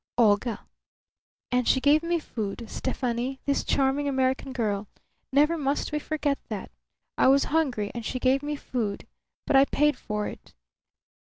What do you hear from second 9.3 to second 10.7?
But I paid for it.